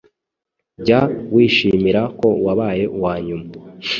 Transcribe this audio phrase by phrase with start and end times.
[0.85, 1.01] Jya
[1.33, 3.45] wishimira ko wabaye uwanyuma